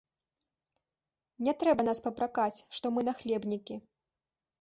Не 1.47 1.53
трэба 1.63 1.81
нас 1.89 2.01
папракаць, 2.07 2.63
што 2.79 2.85
мы 2.95 3.01
нахлебнікі. 3.11 3.75